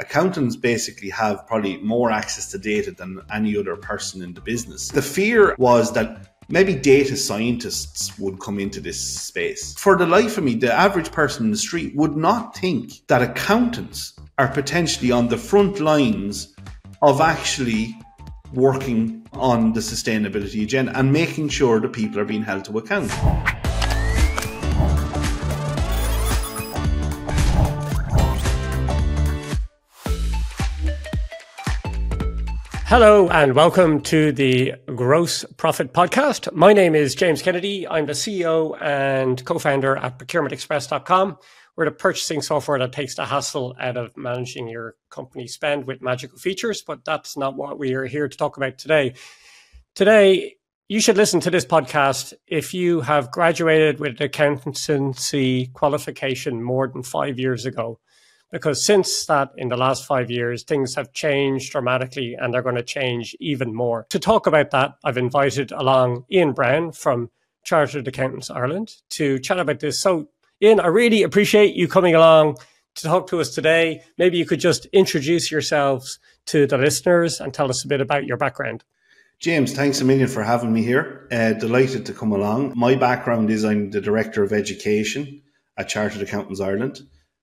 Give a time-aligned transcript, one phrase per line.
[0.00, 4.88] accountants basically have probably more access to data than any other person in the business.
[4.88, 9.74] The fear was that maybe data scientists would come into this space.
[9.74, 13.22] For the life of me, the average person in the street would not think that
[13.22, 16.56] accountants are potentially on the front lines
[17.02, 17.94] of actually
[18.52, 23.12] working on the sustainability agenda and making sure that people are being held to account.
[32.90, 36.52] Hello and welcome to the Gross Profit Podcast.
[36.52, 37.86] My name is James Kennedy.
[37.86, 41.38] I'm the CEO and co founder at procurementexpress.com.
[41.76, 46.02] We're the purchasing software that takes the hassle out of managing your company spend with
[46.02, 49.14] magical features, but that's not what we are here to talk about today.
[49.94, 50.56] Today,
[50.88, 56.88] you should listen to this podcast if you have graduated with an accountancy qualification more
[56.88, 58.00] than five years ago
[58.50, 62.74] because since that in the last five years, things have changed dramatically and they're going
[62.74, 64.06] to change even more.
[64.10, 67.30] To talk about that, I've invited along Ian Browne from
[67.64, 70.00] Chartered Accountants Ireland to chat about this.
[70.00, 70.28] So,
[70.62, 72.56] Ian, I really appreciate you coming along
[72.96, 74.02] to talk to us today.
[74.18, 78.26] Maybe you could just introduce yourselves to the listeners and tell us a bit about
[78.26, 78.84] your background.
[79.38, 81.26] James, thanks a million for having me here.
[81.32, 82.74] Uh, delighted to come along.
[82.76, 85.40] My background is I'm the Director of Education
[85.78, 87.00] at Chartered Accountants Ireland.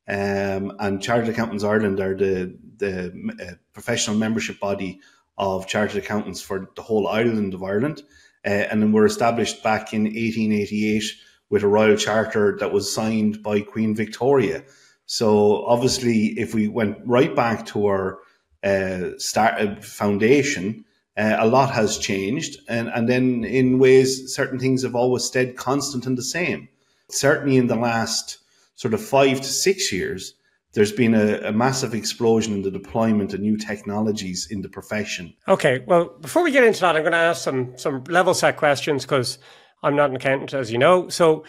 [0.08, 5.02] Um, and Chartered Accountants Ireland are the the uh, professional membership body
[5.38, 8.02] of chartered accountants for the whole island of Ireland.
[8.46, 11.04] Uh, and then were established back in 1888
[11.50, 14.64] with a royal charter that was signed by Queen Victoria.
[15.06, 18.20] So obviously, if we went right back to our
[18.64, 20.86] uh, start uh, foundation,
[21.18, 25.56] uh, a lot has changed, and and then in ways certain things have always stayed
[25.56, 26.70] constant and the same.
[27.10, 28.38] Certainly in the last
[28.78, 30.36] sort of five to six years,
[30.74, 35.34] there's been a, a, massive explosion in the deployment of new technologies in the profession.
[35.48, 38.58] Okay, well, before we get into that, I'm going to ask some some level set
[38.58, 39.40] questions because
[39.82, 41.10] I'm not an accountant, as you know.
[41.10, 41.44] So,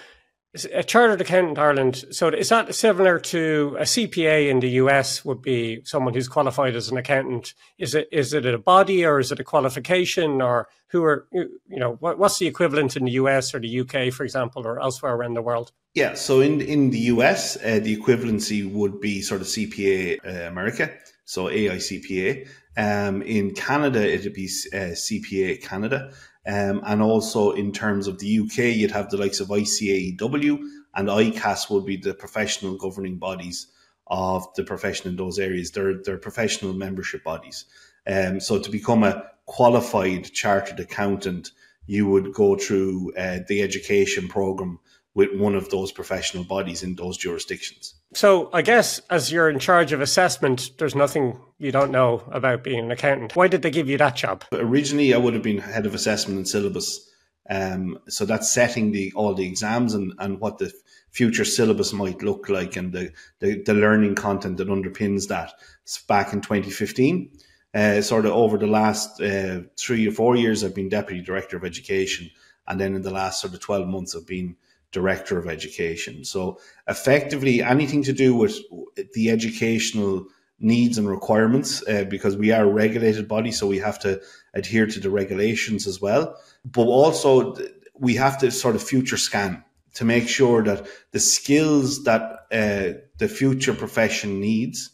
[0.72, 2.04] a chartered accountant Ireland.
[2.10, 5.24] So, is that similar to a CPA in the US?
[5.24, 7.54] Would be someone who's qualified as an accountant.
[7.78, 11.78] Is it is it a body or is it a qualification or who are you
[11.78, 15.14] know what, what's the equivalent in the US or the UK, for example, or elsewhere
[15.14, 15.72] around the world?
[15.94, 20.48] Yeah, so in in the US, uh, the equivalency would be sort of CPA uh,
[20.48, 20.90] America,
[21.24, 22.48] so AICPA.
[22.76, 26.12] Um, in Canada, it'd be uh, CPA Canada,
[26.48, 30.58] um, and also in terms of the UK, you'd have the likes of ICAEW
[30.94, 33.66] and ICAS would be the professional governing bodies
[34.06, 35.70] of the profession in those areas.
[35.70, 37.66] They're they're professional membership bodies.
[38.06, 41.50] Um, so to become a qualified chartered accountant,
[41.86, 44.78] you would go through uh, the education program
[45.14, 47.94] with one of those professional bodies in those jurisdictions.
[48.14, 52.62] So, I guess as you're in charge of assessment, there's nothing you don't know about
[52.62, 53.34] being an accountant.
[53.34, 54.44] Why did they give you that job?
[54.52, 57.04] Originally, I would have been head of assessment and syllabus.
[57.50, 60.72] Um, so that's setting the all the exams and, and what the
[61.10, 63.10] future syllabus might look like and the,
[63.40, 65.52] the, the learning content that underpins that.
[65.82, 67.30] It's back in 2015.
[67.74, 71.56] Uh, sort of over the last uh, three or four years, I've been deputy director
[71.56, 72.30] of education,
[72.66, 74.56] and then in the last sort of 12 months, I've been
[74.92, 76.24] director of education.
[76.24, 78.56] So effectively, anything to do with
[79.14, 80.26] the educational
[80.60, 84.20] needs and requirements, uh, because we are a regulated body, so we have to
[84.54, 86.36] adhere to the regulations as well.
[86.64, 87.54] But also,
[87.94, 89.62] we have to sort of future scan
[89.94, 92.22] to make sure that the skills that
[92.52, 94.90] uh, the future profession needs,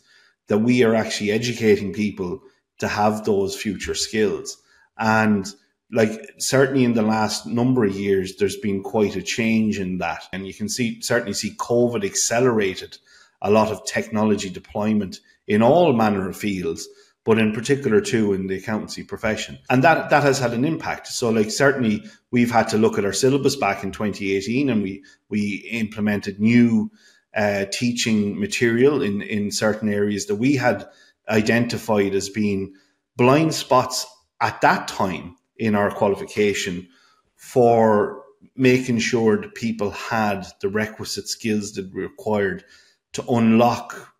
[0.49, 2.41] that we are actually educating people
[2.79, 4.59] to have those future skills.
[4.99, 5.47] And
[5.95, 10.25] like certainly in the last number of years, there's been quite a change in that.
[10.33, 12.99] And you can see certainly see COVID accelerated
[13.41, 16.89] a lot of technology deployment in all manner of fields,
[17.25, 19.59] but in particular too in the accountancy profession.
[19.71, 21.07] And that that has had an impact.
[21.07, 22.03] So like certainly
[22.33, 26.91] we've had to look at our syllabus back in 2018 and we we implemented new
[27.37, 30.89] uh, teaching material in, in certain areas that we had
[31.29, 32.75] identified as being
[33.17, 34.07] blind spots
[34.41, 36.89] at that time in our qualification
[37.37, 38.23] for
[38.57, 42.65] making sure that people had the requisite skills that were required
[43.13, 44.15] to unlock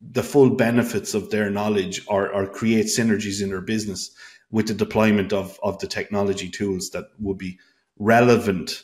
[0.00, 4.10] the full benefits of their knowledge or, or create synergies in their business
[4.50, 7.58] with the deployment of, of the technology tools that would be
[7.98, 8.82] relevant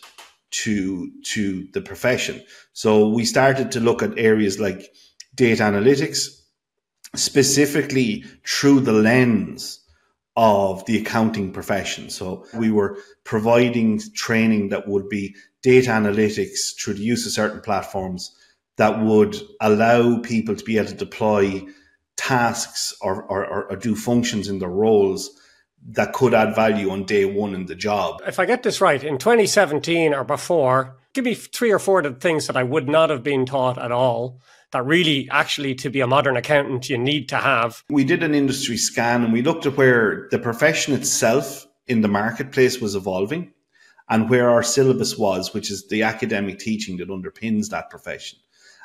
[0.51, 2.43] to to the profession.
[2.73, 4.93] So we started to look at areas like
[5.35, 6.41] data analytics,
[7.15, 9.84] specifically through the lens
[10.37, 12.11] of the accounting profession.
[12.11, 17.61] So we were providing training that would be data analytics through the use of certain
[17.61, 18.35] platforms
[18.77, 21.63] that would allow people to be able to deploy
[22.17, 25.31] tasks or, or, or do functions in their roles
[25.91, 28.23] that could add value on day one in the job.
[28.27, 32.05] If I get this right, in 2017 or before, give me three or four of
[32.05, 34.41] the things that I would not have been taught at all
[34.75, 37.83] that really actually to be a modern accountant you need to have.
[37.89, 42.09] We did an industry scan and we looked at where the profession itself in the
[42.09, 43.53] marketplace was evolving
[44.11, 48.39] and where our syllabus was, which is the academic teaching that underpins that profession.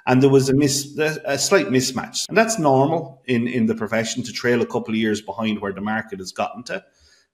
[0.06, 2.26] And there was a, mis- a slight mismatch.
[2.30, 5.74] And that's normal in, in the profession to trail a couple of years behind where
[5.74, 6.84] the market has gotten to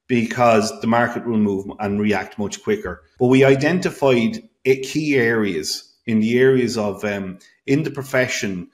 [0.07, 3.03] because the market will move and react much quicker.
[3.19, 8.69] But we identified key areas in the areas of um, in the profession,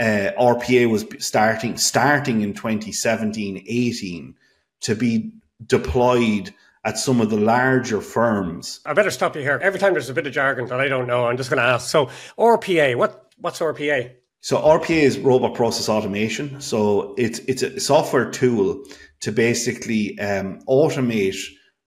[0.00, 4.34] uh, RPA was starting starting in 2017 18
[4.80, 5.32] to be
[5.66, 6.54] deployed
[6.84, 8.80] at some of the larger firms.
[8.86, 9.58] I better stop you here.
[9.62, 11.68] Every time there's a bit of jargon that I don't know, I'm just going to
[11.68, 11.90] ask.
[11.90, 12.06] So
[12.38, 14.12] RPA, what what's RPA?
[14.40, 16.60] So RPA is robot process automation.
[16.60, 18.84] So it's it's a software tool
[19.20, 21.36] to basically um, automate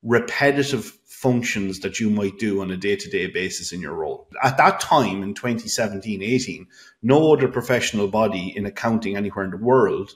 [0.03, 4.27] repetitive functions that you might do on a day to day basis in your role.
[4.42, 6.68] At that time in 2017 18,
[7.03, 10.13] no other professional body in accounting anywhere in the world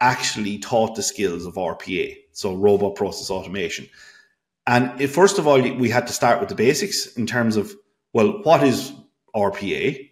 [0.00, 3.86] actually taught the skills of RPA, so robot process automation.
[4.66, 7.74] And it, first of all, we had to start with the basics in terms of,
[8.14, 8.92] well, what is
[9.34, 10.10] RPA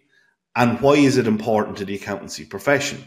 [0.55, 3.03] and why is it important to the accountancy profession?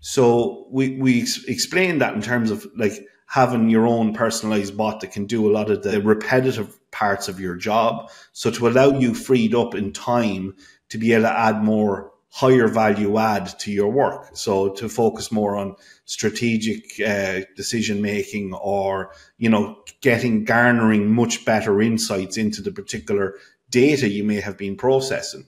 [0.00, 2.92] So we, we explained that in terms of like
[3.30, 7.38] having your own personalized bot that can do a lot of the repetitive parts of
[7.38, 8.10] your job.
[8.32, 10.56] So to allow you freed up in time
[10.88, 14.30] to be able to add more higher value add to your work.
[14.32, 21.44] So to focus more on strategic uh, decision making or, you know, getting, garnering much
[21.44, 23.34] better insights into the particular
[23.70, 25.46] data you may have been processing.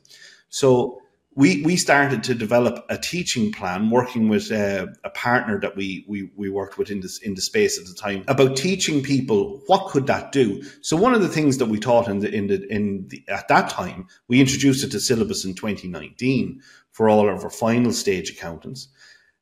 [0.51, 1.02] So
[1.35, 6.05] we we started to develop a teaching plan working with uh, a partner that we,
[6.07, 9.63] we we worked with in this in the space at the time about teaching people
[9.67, 10.63] what could that do.
[10.83, 13.49] So one of the things that we taught in the in the in the at
[13.49, 18.31] that time we introduced it to syllabus in 2019 for all of our final stage
[18.31, 18.89] accountants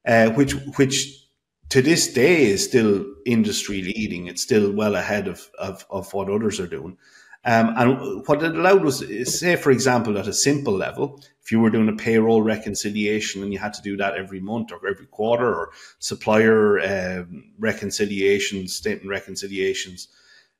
[0.06, 1.26] uh, which which
[1.70, 4.26] to this day is still industry leading.
[4.26, 6.96] It's still well ahead of of, of what others are doing
[7.44, 8.98] um, and what it allowed was,
[9.38, 13.52] say, for example, at a simple level, if you were doing a payroll reconciliation and
[13.52, 19.08] you had to do that every month or every quarter, or supplier um, reconciliations, statement
[19.08, 20.08] reconciliations,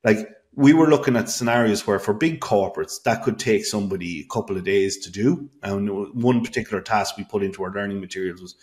[0.05, 4.33] like we were looking at scenarios where for big corporates that could take somebody a
[4.33, 5.49] couple of days to do.
[5.62, 8.56] And one particular task we put into our learning materials was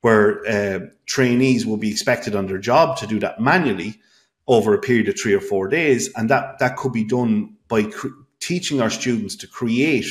[0.00, 4.00] where uh, trainees will be expected on their job to do that manually
[4.46, 7.86] over a period of three or four days, and that that could be done by
[8.40, 10.06] teaching our students to create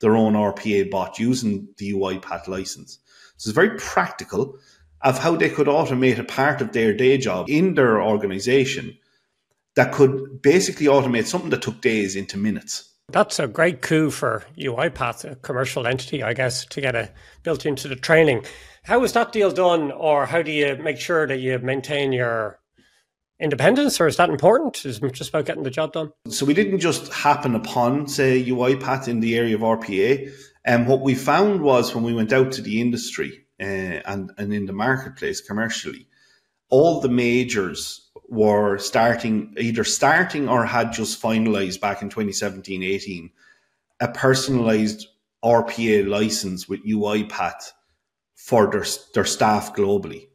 [0.00, 2.98] their own RPA bot using the UiPath license.
[3.36, 4.58] So it's very practical
[5.02, 8.96] of how they could automate a part of their day job in their organization
[9.76, 12.90] that could basically automate something that took days into minutes.
[13.10, 17.12] That's a great coup for UiPath, a commercial entity, I guess, to get it
[17.42, 18.44] built into the training.
[18.84, 22.58] How is that deal done, or how do you make sure that you maintain your
[23.44, 24.84] independence, or is that important?
[24.84, 26.10] Is it just about getting the job done?
[26.28, 30.32] So we didn't just happen upon, say, UiPath in the area of RPA.
[30.64, 34.32] And um, what we found was when we went out to the industry uh, and,
[34.38, 36.08] and in the marketplace commercially,
[36.70, 43.30] all the majors were starting, either starting or had just finalized back in 2017 18
[44.00, 45.06] a personalized
[45.44, 47.72] RPA license with UiPath
[48.34, 48.84] for their,
[49.14, 50.28] their staff globally.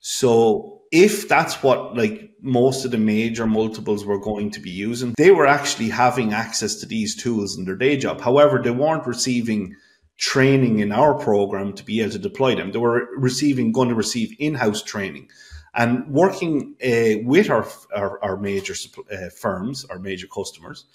[0.00, 5.14] So if that's what like most of the major multiples were going to be using,
[5.16, 8.20] they were actually having access to these tools in their day job.
[8.20, 9.74] However, they weren't receiving
[10.16, 12.72] training in our program to be able to deploy them.
[12.72, 15.28] They were receiving, going to receive in-house training
[15.74, 18.74] and working uh, with our, our, our major
[19.12, 20.86] uh, firms, our major customers.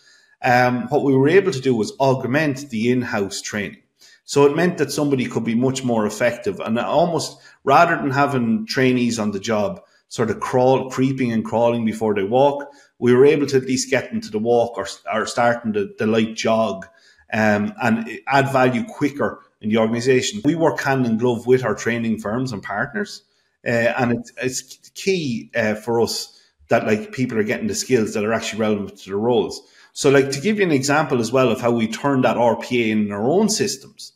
[0.42, 3.83] Um, what we were able to do was augment the in-house training.
[4.26, 8.66] So it meant that somebody could be much more effective and almost rather than having
[8.66, 13.26] trainees on the job sort of crawl, creeping and crawling before they walk, we were
[13.26, 16.36] able to at least get them to the walk or, or starting the, the light
[16.36, 16.86] jog
[17.34, 20.42] um, and add value quicker in the organization.
[20.46, 23.24] We work hand in glove with our training firms and partners.
[23.66, 26.40] Uh, and it's, it's key uh, for us
[26.70, 29.62] that like people are getting the skills that are actually relevant to the roles.
[29.94, 32.90] So like to give you an example as well of how we turned that RPA
[32.90, 34.13] in our own systems.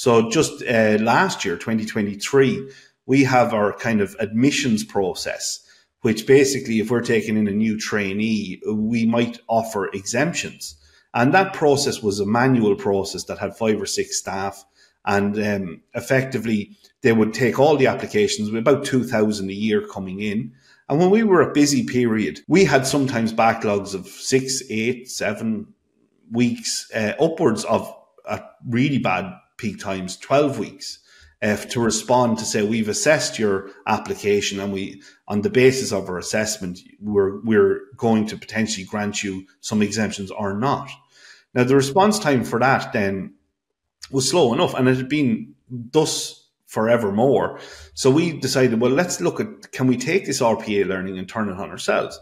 [0.00, 2.70] So just uh, last year, 2023,
[3.04, 5.60] we have our kind of admissions process,
[6.00, 10.74] which basically, if we're taking in a new trainee, we might offer exemptions.
[11.12, 14.64] And that process was a manual process that had five or six staff.
[15.04, 20.54] And um, effectively, they would take all the applications, about 2,000 a year coming in.
[20.88, 25.74] And when we were a busy period, we had sometimes backlogs of six, eight, seven
[26.32, 30.98] weeks, uh, upwards of a really bad peak times, 12 weeks.
[31.42, 36.06] Uh, to respond to say we've assessed your application and we on the basis of
[36.10, 40.90] our assessment we're we're going to potentially grant you some exemptions or not
[41.54, 43.32] now the response time for that then
[44.10, 46.40] was slow enough and it had been thus
[46.70, 47.58] forevermore.
[47.94, 51.48] So we decided, well, let's look at can we take this RPA learning and turn
[51.48, 52.18] it on ourselves?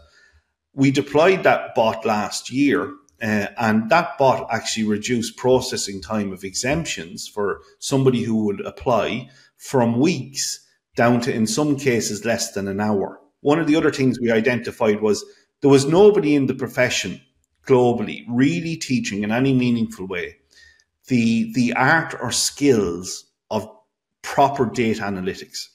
[0.73, 6.43] We deployed that bot last year, uh, and that bot actually reduced processing time of
[6.43, 12.67] exemptions for somebody who would apply from weeks down to, in some cases, less than
[12.67, 13.19] an hour.
[13.41, 15.25] One of the other things we identified was
[15.61, 17.21] there was nobody in the profession
[17.65, 20.37] globally really teaching in any meaningful way
[21.07, 23.69] the the art or skills of
[24.21, 25.67] proper data analytics.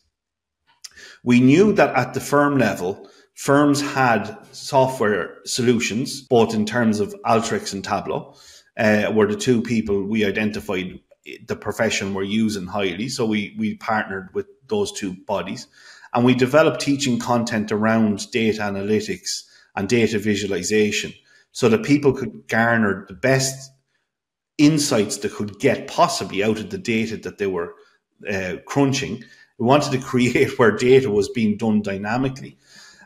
[1.22, 7.14] We knew that at the firm level, firms had software solutions, both in terms of
[7.24, 8.34] Alteryx and Tableau,
[8.76, 10.98] uh, were the two people we identified
[11.46, 13.08] the profession were using highly.
[13.08, 15.66] So we, we partnered with those two bodies
[16.12, 21.12] and we developed teaching content around data analytics and data visualization
[21.52, 23.72] so that people could garner the best
[24.58, 27.74] insights they could get possibly out of the data that they were
[28.30, 29.24] uh, crunching.
[29.58, 32.58] We wanted to create where data was being done dynamically.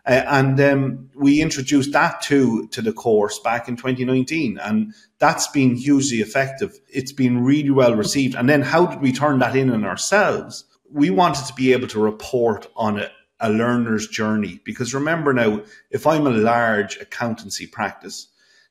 [0.09, 5.49] Uh, and um, we introduced that to to the course back in 2019, and that's
[5.49, 6.81] been hugely effective.
[6.89, 8.35] It's been really well received.
[8.35, 10.65] And then, how did we turn that in on ourselves?
[10.91, 15.61] We wanted to be able to report on a, a learner's journey because remember now,
[15.91, 18.29] if I'm a large accountancy practice,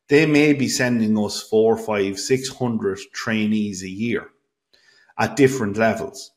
[0.08, 4.29] they may be sending us four, five, six hundred trainees a year
[5.20, 6.32] at different levels.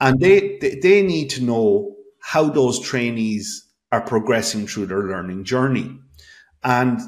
[0.00, 5.98] And they, they need to know how those trainees are progressing through their learning journey.
[6.62, 7.00] And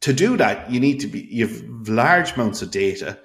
[0.00, 3.18] to do that, you need to be, you have large amounts of data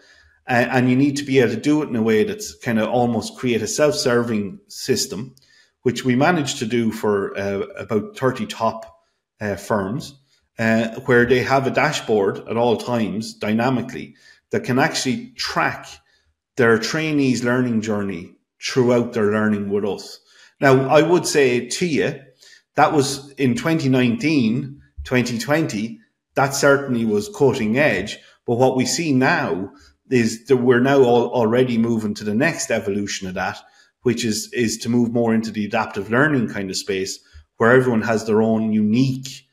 [0.47, 2.79] and, and you need to be able to do it in a way that's kind
[2.79, 5.35] of almost create a self-serving system,
[5.83, 9.01] which we managed to do for uh, about 30 top
[9.41, 10.15] uh, firms,
[10.59, 14.15] uh, where they have a dashboard at all times dynamically
[14.51, 15.87] that can actually track
[16.57, 20.19] their trainees' learning journey throughout their learning with us.
[20.61, 22.21] Now, I would say to you,
[22.75, 25.99] that was in 2019, 2020,
[26.35, 28.17] that certainly was cutting edge.
[28.45, 29.71] But what we see now
[30.09, 33.59] is that we're now all already moving to the next evolution of that,
[34.01, 37.19] which is, is to move more into the adaptive learning kind of space
[37.57, 39.47] where everyone has their own unique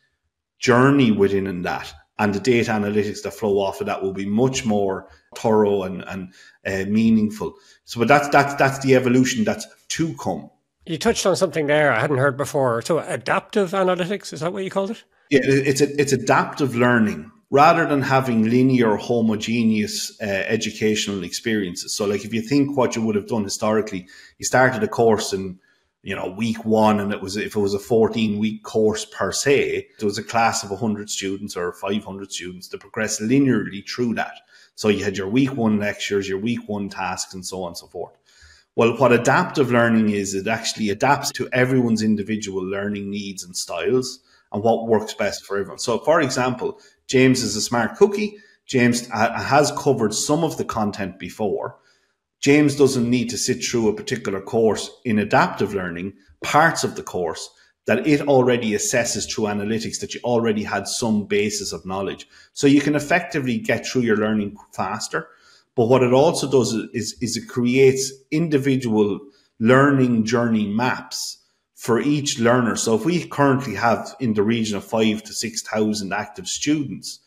[0.59, 1.93] journey within in that.
[2.19, 6.05] And the data analytics that flow off of that will be much more thorough and,
[6.07, 6.35] and
[6.67, 7.55] uh, meaningful.
[7.85, 10.51] So, but that's that's that's the evolution that's to come.
[10.87, 12.83] You touched on something there I hadn't heard before.
[12.83, 15.05] So, adaptive analytics is that what you called it?
[15.31, 21.95] Yeah, it's a, it's adaptive learning rather than having linear, homogeneous uh, educational experiences.
[21.95, 24.09] So, like if you think what you would have done historically,
[24.39, 25.59] you started a course in
[26.03, 29.33] you know week one and it was if it was a 14 week course per
[29.33, 34.15] se there was a class of 100 students or 500 students to progress linearly through
[34.15, 34.41] that
[34.81, 37.77] so you had your week one lectures, your week one tasks, and so on and
[37.77, 38.17] so forth.
[38.77, 44.21] Well, what adaptive learning is, it actually adapts to everyone's individual learning needs and styles
[44.53, 45.79] and what works best for everyone.
[45.79, 48.39] So, for example, James is a smart cookie.
[48.67, 51.77] James has covered some of the content before.
[52.41, 57.03] James doesn't need to sit through a particular course in adaptive learning, parts of the
[57.03, 57.51] course
[57.87, 62.27] that it already assesses through analytics that you already had some basis of knowledge.
[62.53, 65.29] So you can effectively get through your learning faster.
[65.77, 69.21] But what it also does is, is it creates individual
[69.59, 71.39] learning journey maps
[71.75, 72.77] for each learner.
[72.77, 77.21] So if we currently have in the region of five to 6,000 active students,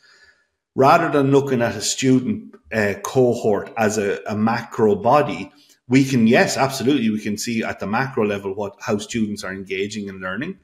[0.76, 5.52] rather than looking at a student uh, cohort as a, a macro body,
[5.88, 9.54] we can yes absolutely we can see at the macro level what how students are
[9.54, 10.58] engaging and learning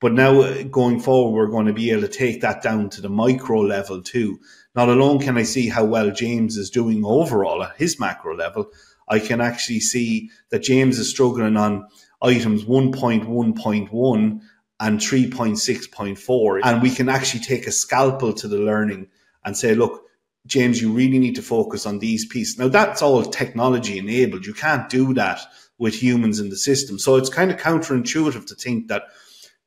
[0.00, 3.00] but now uh, going forward we're going to be able to take that down to
[3.00, 4.38] the micro level too
[4.74, 8.66] not alone can i see how well james is doing overall at his macro level
[9.08, 11.86] i can actually see that james is struggling on
[12.22, 14.40] items 1.1.1
[14.80, 19.06] and 3.6.4 and we can actually take a scalpel to the learning
[19.44, 20.04] and say look
[20.46, 22.58] James, you really need to focus on these pieces.
[22.58, 24.44] Now, that's all technology enabled.
[24.44, 25.40] You can't do that
[25.78, 26.98] with humans in the system.
[26.98, 29.04] So it's kind of counterintuitive to think that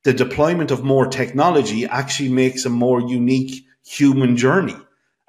[0.07, 4.77] the deployment of more technology actually makes a more unique human journey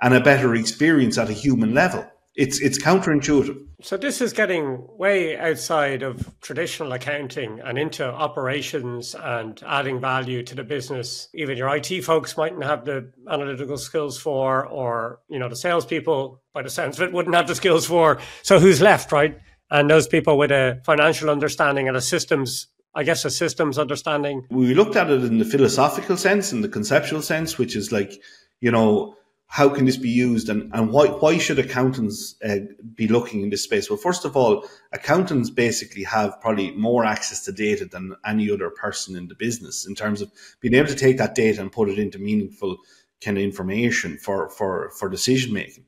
[0.01, 2.09] and a better experience at a human level.
[2.37, 3.59] it's it's counterintuitive.
[3.83, 10.45] So this is getting way outside of traditional accounting and into operations and adding value
[10.45, 11.29] to the business.
[11.35, 16.41] Even your IT folks mightn't have the analytical skills for, or you know, the salespeople,
[16.55, 18.21] by the sense of it, wouldn't have the skills for.
[18.45, 19.37] So who's left, right?
[19.73, 22.69] And those people with a financial understanding and a systems
[22.99, 24.45] I guess a systems understanding.
[24.51, 28.21] We looked at it in the philosophical sense, in the conceptual sense, which is like,
[28.59, 29.15] you know,
[29.47, 32.57] how can this be used and, and why, why should accountants uh,
[32.97, 33.89] be looking in this space?
[33.89, 38.69] Well, first of all, accountants basically have probably more access to data than any other
[38.69, 41.89] person in the business in terms of being able to take that data and put
[41.89, 42.79] it into meaningful
[43.25, 45.85] kind of information for, for, for decision making.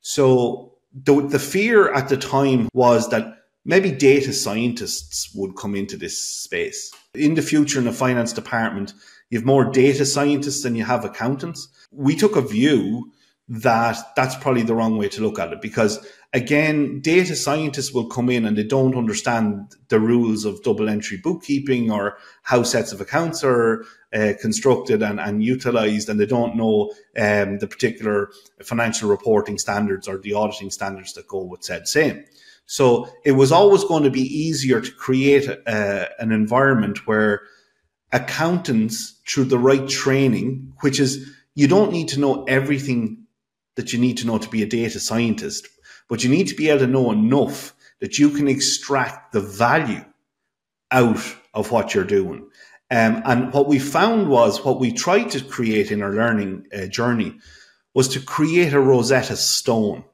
[0.00, 3.37] So the, the fear at the time was that
[3.68, 6.90] maybe data scientists would come into this space.
[7.14, 8.94] In the future, in the finance department,
[9.30, 11.68] you have more data scientists than you have accountants.
[11.92, 13.12] We took a view
[13.50, 18.06] that that's probably the wrong way to look at it because again, data scientists will
[18.06, 22.92] come in and they don't understand the rules of double entry bookkeeping or how sets
[22.92, 23.84] of accounts are
[24.14, 28.30] uh, constructed and, and utilized, and they don't know um, the particular
[28.62, 32.24] financial reporting standards or the auditing standards that go with said same.
[32.70, 37.40] So it was always going to be easier to create a, an environment where
[38.12, 43.24] accountants through the right training, which is you don't need to know everything
[43.76, 45.66] that you need to know to be a data scientist,
[46.10, 50.04] but you need to be able to know enough that you can extract the value
[50.90, 52.50] out of what you're doing.
[52.90, 56.84] Um, and what we found was what we tried to create in our learning uh,
[56.84, 57.38] journey
[57.94, 60.04] was to create a Rosetta Stone.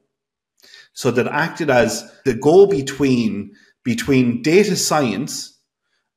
[0.95, 3.53] So that acted as the go between
[3.85, 5.59] between data science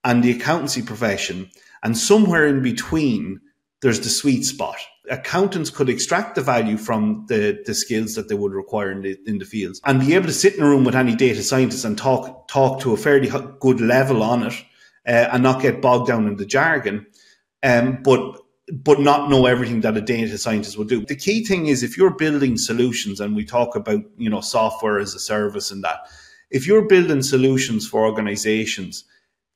[0.03, 1.49] and the accountancy profession
[1.83, 3.41] and somewhere in between,
[3.81, 4.77] there's the sweet spot.
[5.09, 9.17] Accountants could extract the value from the, the skills that they would require in the,
[9.25, 11.85] in the fields and be able to sit in a room with any data scientist
[11.85, 13.29] and talk, talk to a fairly
[13.59, 14.53] good level on it
[15.07, 17.05] uh, and not get bogged down in the jargon.
[17.63, 18.37] Um, but
[18.73, 21.05] but not know everything that a data scientist would do.
[21.05, 24.99] The key thing is if you're building solutions and we talk about, you know, software
[24.99, 26.07] as a service and that,
[26.49, 29.05] if you're building solutions for organizations,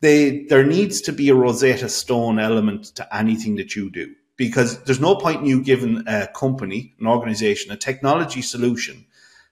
[0.01, 4.83] they, there needs to be a Rosetta Stone element to anything that you do because
[4.85, 9.05] there's no point in you giving a company, an organization, a technology solution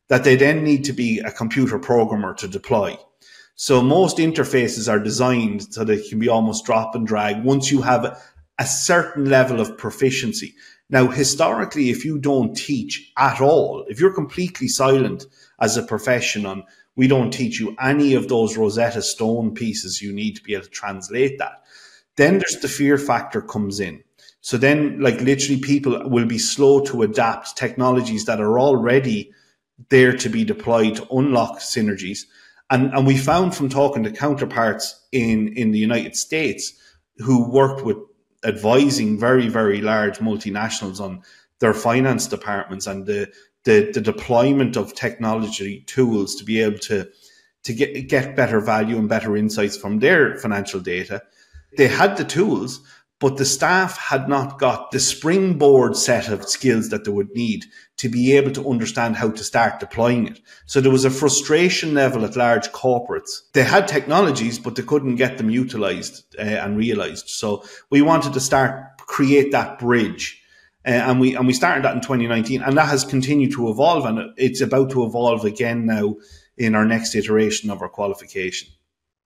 [0.08, 2.98] that they then need to be a computer programmer to deploy.
[3.56, 7.82] So most interfaces are designed so they can be almost drop and drag once you
[7.82, 8.19] have
[8.60, 10.54] a certain level of proficiency.
[10.91, 15.26] Now, historically, if you don't teach at all, if you're completely silent
[15.60, 16.63] as a profession on
[17.00, 20.02] we don't teach you any of those Rosetta Stone pieces.
[20.02, 21.63] You need to be able to translate that.
[22.17, 24.04] Then there's the fear factor comes in.
[24.41, 29.32] So then, like literally, people will be slow to adapt technologies that are already
[29.88, 32.26] there to be deployed to unlock synergies.
[32.69, 36.74] And, and we found from talking to counterparts in, in the United States
[37.19, 37.95] who worked with
[38.43, 41.21] advising very, very large multinationals on
[41.60, 43.32] their finance departments and the,
[43.65, 47.10] the, the deployment of technology tools to be able to
[47.63, 51.21] to get get better value and better insights from their financial data.
[51.78, 52.82] They had the tools,
[53.19, 57.65] but the staff had not got the springboard set of skills that they would need
[57.97, 60.39] to be able to understand how to start deploying it.
[60.65, 63.41] So there was a frustration level at large corporates.
[63.53, 67.27] They had technologies, but they couldn't get them utilized uh, and realized.
[67.29, 70.39] So we wanted to start create that bridge
[70.86, 74.05] uh, and we and we started that in 2019, and that has continued to evolve,
[74.05, 76.15] and it's about to evolve again now
[76.58, 78.69] in our next iteration of our qualification.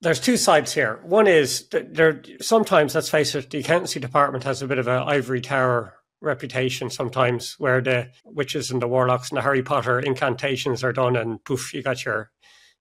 [0.04, 1.00] There's two sides here.
[1.04, 4.90] One is that there sometimes, let's face it, the accountancy department has a bit of
[4.90, 10.02] an ivory tower reputation sometimes, where the witches and the warlocks and the Harry Potter
[10.02, 12.32] incantations are done, and poof, you got your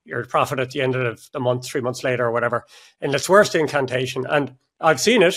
[0.04, 2.64] your profit at the end of the month, three months later, or whatever.
[3.00, 5.36] And it's worse the incantation, and I've seen it,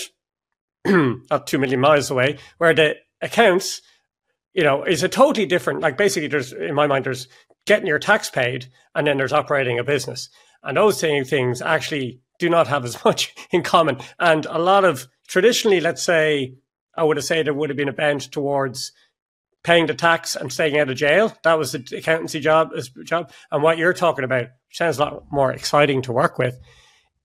[1.30, 3.80] not two million miles away, where the accounts,
[4.54, 5.82] you know, is a totally different.
[5.82, 7.28] Like basically, there's in my mind, there's
[7.64, 10.28] getting your tax paid, and then there's operating a business,
[10.66, 13.98] and those same things actually do not have as much in common.
[14.18, 16.54] And a lot of traditionally, let's say,
[16.96, 18.92] I would have said there would have been a bent towards
[19.62, 21.36] paying the tax and staying out of jail.
[21.42, 22.70] That was the accountancy job.
[22.76, 26.58] Uh, job, and what you're talking about sounds a lot more exciting to work with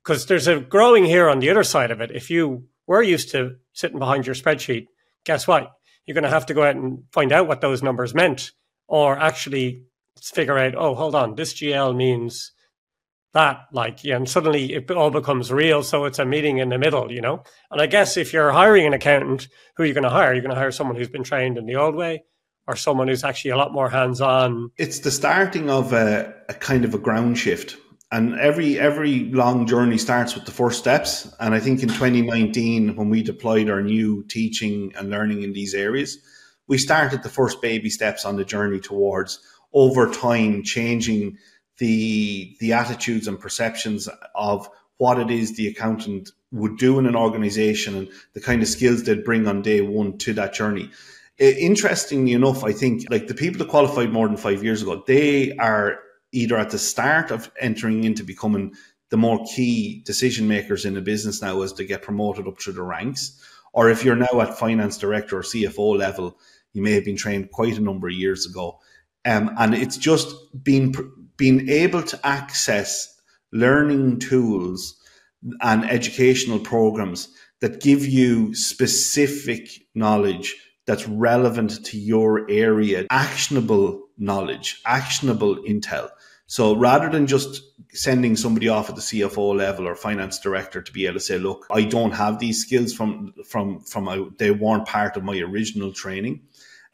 [0.04, 2.12] because there's a growing here on the other side of it.
[2.12, 4.88] If you were used to sitting behind your spreadsheet,
[5.24, 5.72] guess what?
[6.06, 8.52] you're going to have to go out and find out what those numbers meant
[8.88, 9.84] or actually
[10.22, 12.52] figure out, oh, hold on, this GL means
[13.34, 15.84] that, like, and suddenly it all becomes real.
[15.84, 17.44] So it's a meeting in the middle, you know?
[17.70, 20.34] And I guess if you're hiring an accountant, who are you going to hire?
[20.34, 22.24] You're going to hire someone who's been trained in the old way,
[22.68, 24.72] or someone who's actually a lot more hands on?
[24.78, 27.78] It's the starting of a, a kind of a ground shift
[28.12, 32.96] and every every long journey starts with the first steps and i think in 2019
[32.96, 36.20] when we deployed our new teaching and learning in these areas
[36.68, 39.40] we started the first baby steps on the journey towards
[39.74, 41.38] over time changing
[41.82, 47.16] the the attitudes and perceptions of what it is the accountant would do in an
[47.16, 50.90] organization and the kind of skills they'd bring on day one to that journey
[51.40, 55.56] interestingly enough i think like the people that qualified more than five years ago they
[55.58, 56.00] are
[56.32, 58.74] either at the start of entering into becoming
[59.12, 62.74] the more key decision makers in the business now as they get promoted up through
[62.74, 63.40] the ranks,
[63.74, 66.38] or if you're now at finance director or CFO level,
[66.74, 68.80] you may have been trained quite a number of years ago.
[69.26, 70.96] Um, and it's just being
[71.42, 73.20] being able to access
[73.52, 74.96] learning tools
[75.60, 77.30] and educational programs
[77.62, 86.12] that give you specific knowledge that's relevant to your area, actionable knowledge, actionable intel.
[86.46, 90.92] So rather than just sending somebody off at the CFO level or finance director to
[90.94, 94.86] be able to say, look, I don't have these skills from from from they weren't
[94.86, 96.42] part of my original training,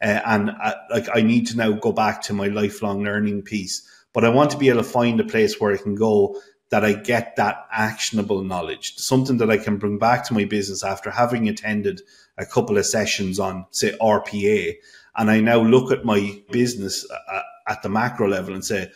[0.02, 3.42] uh, and I, uh, like I need to now go back to my lifelong learning
[3.42, 3.82] piece.
[4.18, 6.84] But I want to be able to find a place where I can go that
[6.84, 11.08] I get that actionable knowledge, something that I can bring back to my business after
[11.08, 12.00] having attended
[12.36, 14.74] a couple of sessions on, say, RPA.
[15.16, 18.90] And I now look at my business uh, at the macro level and say,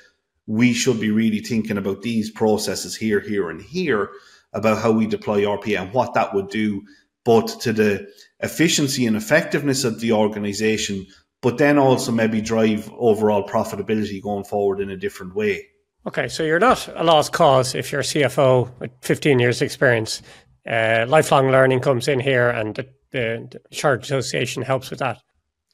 [0.49, 4.11] we should be really thinking about these processes here, here, and here
[4.53, 6.83] about how we deploy RPA and what that would do
[7.25, 8.09] both to the
[8.41, 11.07] efficiency and effectiveness of the organization,
[11.43, 15.67] but then also maybe drive overall profitability going forward in a different way.
[16.07, 20.23] Okay, so you're not a lost cause if you're a CFO with 15 years experience.
[20.67, 25.21] Uh, lifelong learning comes in here and the, the, the Chartered Association helps with that.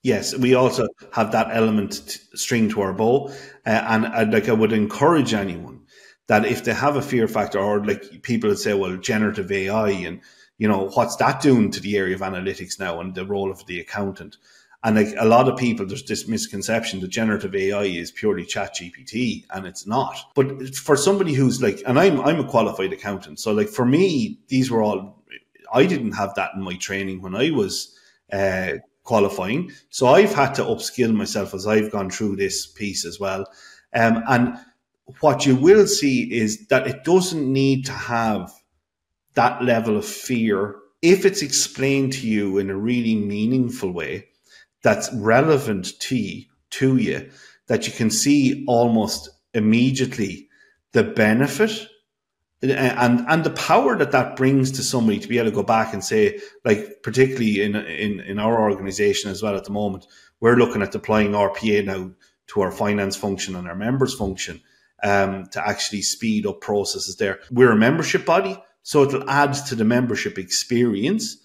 [0.03, 3.29] Yes, we also have that element t- string to our bow,
[3.67, 5.83] uh, and uh, like I would encourage anyone
[6.29, 9.91] that if they have a fear factor, or like people would say, well, generative AI,
[9.91, 10.21] and
[10.57, 13.67] you know what's that doing to the area of analytics now, and the role of
[13.67, 14.37] the accountant,
[14.85, 18.77] and like a lot of people, there's this misconception that generative AI is purely Chat
[18.77, 20.17] GPT, and it's not.
[20.35, 24.39] But for somebody who's like, and I'm I'm a qualified accountant, so like for me,
[24.49, 25.23] these were all
[25.73, 27.95] I didn't have that in my training when I was.
[28.33, 29.73] Uh, qualifying.
[29.89, 33.47] So I've had to upskill myself as I've gone through this piece as well.
[33.95, 34.59] Um, and
[35.21, 38.53] what you will see is that it doesn't need to have
[39.33, 44.28] that level of fear if it's explained to you in a really meaningful way
[44.83, 47.31] that's relevant to you, to you
[47.67, 50.49] that you can see almost immediately
[50.93, 51.89] the benefit
[52.61, 55.93] and and the power that that brings to somebody to be able to go back
[55.93, 60.07] and say like particularly in in in our organization as well at the moment
[60.41, 62.11] we're looking at deploying RPA now
[62.49, 64.61] to our finance function and our members function
[65.05, 67.39] um, to actually speed up processes there.
[67.51, 71.37] We're a membership body so it'll add to the membership experience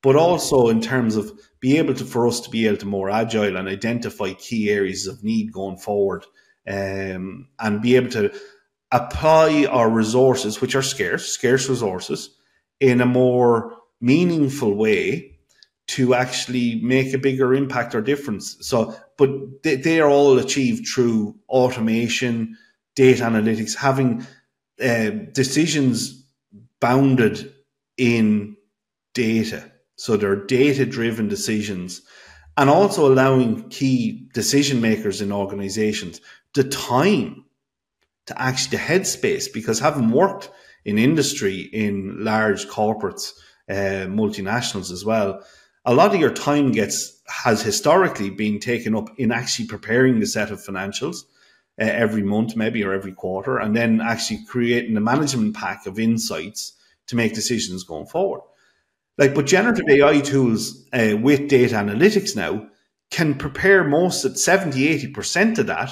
[0.00, 3.08] but also in terms of be able to for us to be able to more
[3.08, 6.26] agile and identify key areas of need going forward
[6.68, 8.32] um, and be able to
[8.90, 12.36] apply our resources, which are scarce, scarce resources,
[12.80, 15.38] in a more meaningful way
[15.86, 18.56] to actually make a bigger impact or difference.
[18.60, 19.30] So, but
[19.62, 22.58] they, they are all achieved through automation,
[22.96, 24.26] data analytics, having
[24.82, 26.26] uh, decisions
[26.80, 27.54] bounded
[27.96, 28.56] in
[29.14, 29.71] data.
[30.02, 32.02] So they're data driven decisions
[32.56, 36.20] and also allowing key decision makers in organizations
[36.54, 37.44] the time
[38.26, 40.50] to actually the headspace because having worked
[40.84, 43.30] in industry in large corporates,
[43.70, 45.40] uh, multinationals as well,
[45.84, 50.26] a lot of your time gets has historically been taken up in actually preparing the
[50.26, 51.18] set of financials
[51.80, 56.00] uh, every month, maybe or every quarter, and then actually creating a management pack of
[56.00, 56.72] insights
[57.06, 58.40] to make decisions going forward.
[59.18, 62.68] Like, but generative AI tools uh, with data analytics now
[63.10, 65.90] can prepare most at 70, 80% of that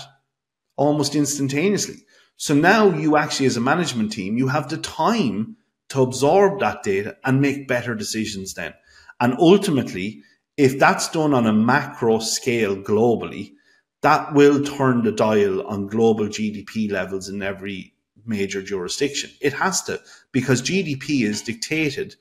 [0.76, 1.96] almost instantaneously.
[2.36, 5.56] So now you actually, as a management team, you have the time
[5.90, 8.72] to absorb that data and make better decisions then.
[9.20, 10.22] And ultimately,
[10.56, 13.52] if that's done on a macro scale globally,
[14.00, 19.30] that will turn the dial on global GDP levels in every major jurisdiction.
[19.42, 20.00] It has to,
[20.32, 22.14] because GDP is dictated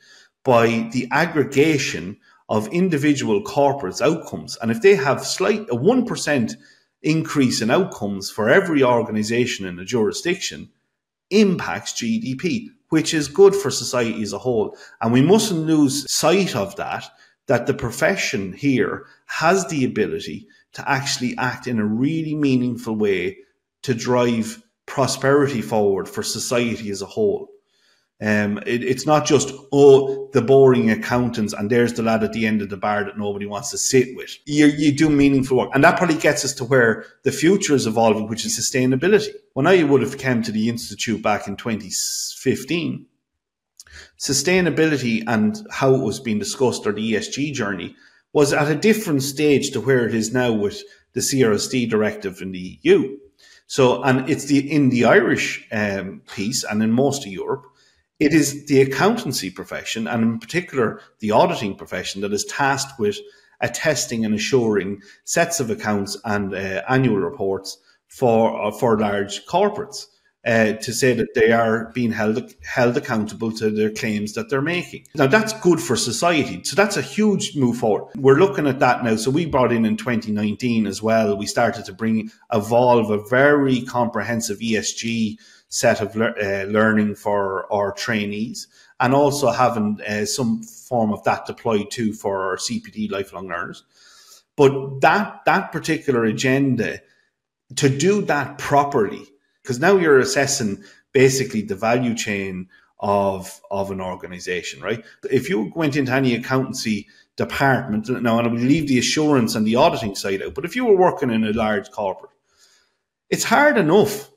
[0.43, 4.57] by the aggregation of individual corporates' outcomes.
[4.61, 6.55] And if they have slight a 1%
[7.01, 10.69] increase in outcomes for every organization in a jurisdiction
[11.29, 14.75] impacts GDP, which is good for society as a whole.
[15.01, 17.05] And we mustn't lose sight of that,
[17.47, 23.37] that the profession here has the ability to actually act in a really meaningful way
[23.83, 27.49] to drive prosperity forward for society as a whole.
[28.21, 32.45] Um, it, it's not just, oh, the boring accountants and there's the lad at the
[32.45, 34.37] end of the bar that nobody wants to sit with.
[34.45, 35.69] You, you do meaningful work.
[35.73, 39.29] And that probably gets us to where the future is evolving, which is sustainability.
[39.53, 43.05] When I would have come to the Institute back in 2015,
[44.17, 47.95] sustainability and how it was being discussed or the ESG journey
[48.33, 52.51] was at a different stage to where it is now with the CRSD directive in
[52.51, 53.17] the EU.
[53.67, 57.65] So, and it's the in the Irish um, piece and in most of Europe,
[58.19, 63.17] it is the accountancy profession, and in particular the auditing profession, that is tasked with
[63.61, 67.77] attesting and assuring sets of accounts and uh, annual reports
[68.07, 70.05] for uh, for large corporates.
[70.45, 74.61] Uh, to say that they are being held held accountable to their claims that they're
[74.61, 75.05] making.
[75.13, 76.63] Now that's good for society.
[76.63, 78.13] So that's a huge move forward.
[78.15, 79.17] We're looking at that now.
[79.17, 81.37] So we brought in in 2019 as well.
[81.37, 85.37] We started to bring evolve a very comprehensive ESG
[85.69, 88.67] set of le- uh, learning for our trainees
[88.99, 93.83] and also having uh, some form of that deployed too for our CPD lifelong learners.
[94.57, 96.99] But that that particular agenda
[97.77, 99.25] to do that properly,
[99.61, 102.67] because now you're assessing basically the value chain
[102.99, 105.05] of of an organization, right?
[105.31, 109.77] If you went into any accountancy department now, and we leave the assurance and the
[109.77, 112.31] auditing side out, but if you were working in a large corporate,
[113.29, 114.29] it's hard enough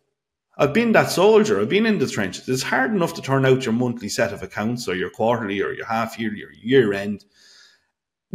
[0.57, 1.61] I've been that soldier.
[1.61, 2.49] I've been in the trenches.
[2.49, 5.73] It's hard enough to turn out your monthly set of accounts or your quarterly or
[5.73, 7.25] your half yearly or year end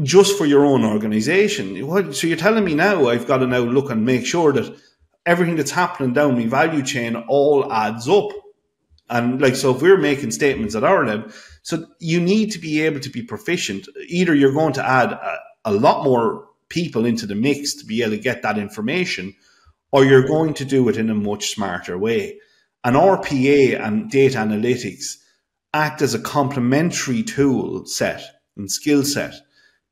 [0.04, 2.14] just for your own organization.
[2.14, 4.76] So you're telling me now I've got to now look and make sure that
[5.26, 8.30] everything that's happening down my value chain all adds up.
[9.10, 12.82] And like, so if we're making statements at our level, so you need to be
[12.82, 13.88] able to be proficient.
[14.08, 18.02] Either you're going to add a, a lot more people into the mix to be
[18.02, 19.34] able to get that information,
[19.98, 22.38] or you're going to do it in a much smarter way.
[22.84, 25.16] And RPA and data analytics
[25.74, 28.22] act as a complementary tool set
[28.56, 29.34] and skill set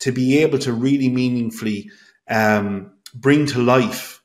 [0.02, 1.90] to be able to really meaningfully
[2.30, 4.22] um, bring to life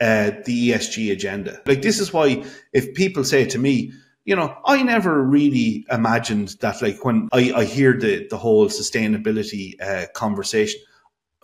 [0.00, 1.60] uh, the ESG agenda.
[1.66, 3.92] Like this is why if people say to me,
[4.24, 8.68] you know, I never really imagined that like when I, I hear the, the whole
[8.68, 10.80] sustainability uh, conversation,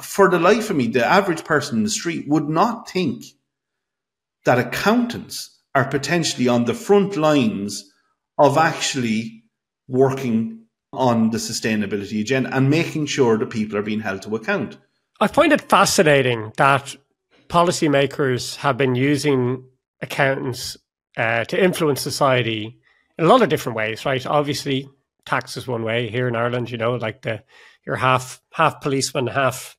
[0.00, 3.24] for the life of me, the average person in the street would not think
[4.44, 7.84] that accountants are potentially on the front lines
[8.38, 9.44] of actually
[9.88, 14.78] working on the sustainability agenda and making sure that people are being held to account.
[15.20, 16.96] I find it fascinating that
[17.48, 19.64] policymakers have been using
[20.00, 20.76] accountants
[21.16, 22.78] uh, to influence society
[23.18, 24.24] in a lot of different ways, right?
[24.26, 24.88] Obviously,
[25.26, 27.42] tax is one way here in Ireland, you know, like the
[27.86, 29.76] you're half half policeman, half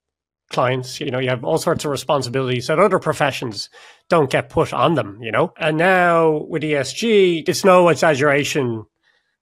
[0.50, 1.00] clients.
[1.00, 3.69] You know, you have all sorts of responsibilities that other professions
[4.12, 5.54] don't get put on them, you know?
[5.58, 8.84] And now with ESG, it's no exaggeration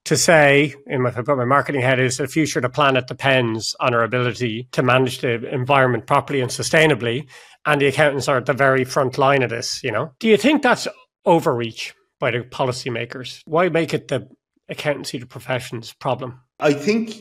[0.05, 3.75] to say, if I put my marketing head, is the future of the planet depends
[3.79, 7.27] on our ability to manage the environment properly and sustainably.
[7.65, 10.11] And the accountants are at the very front line of this, you know?
[10.19, 10.87] Do you think that's
[11.25, 13.41] overreach by the policymakers?
[13.45, 14.29] Why make it the
[14.69, 16.41] accountancy the professions problem?
[16.59, 17.15] I think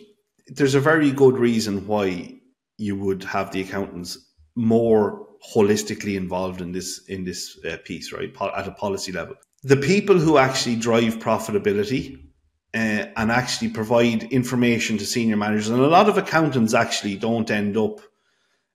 [0.49, 2.41] there's a very good reason why
[2.77, 4.19] you would have the accountants
[4.55, 9.35] more holistically involved in this in this uh, piece, right, at a policy level.
[9.63, 12.29] The people who actually drive profitability
[12.75, 17.51] uh, and actually provide information to senior managers, and a lot of accountants actually don't
[17.51, 18.01] end up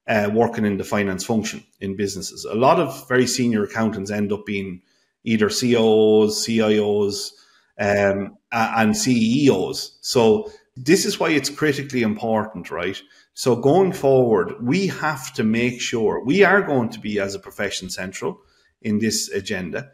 [0.08, 2.46] uh, working in the finance function in businesses.
[2.46, 4.82] A lot of very senior accountants end up being
[5.24, 7.32] either COOs, CIOs,
[7.80, 9.98] um, and CEOs.
[10.02, 13.02] So this is why it's critically important, right?
[13.34, 17.40] So going forward, we have to make sure we are going to be as a
[17.40, 18.42] profession central
[18.82, 19.90] in this agenda.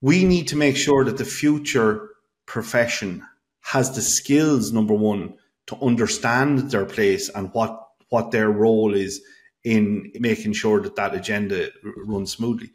[0.00, 2.10] We need to make sure that the future
[2.46, 3.24] profession
[3.62, 5.34] has the skills, number one,
[5.66, 9.22] to understand their place and what, what their role is
[9.64, 11.70] in making sure that that agenda
[12.04, 12.70] runs smoothly.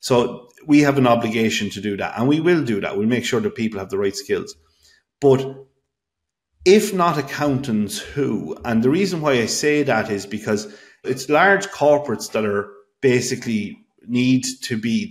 [0.00, 2.96] So we have an obligation to do that, and we will do that.
[2.98, 4.54] We'll make sure that people have the right skills.
[5.20, 5.67] But
[6.68, 8.54] if not accountants, who?
[8.62, 10.70] And the reason why I say that is because
[11.02, 15.10] it's large corporates that are basically need to be,